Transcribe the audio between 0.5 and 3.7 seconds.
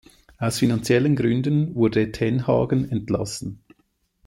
finanziellen Gründen wurde Tenhagen entlassen.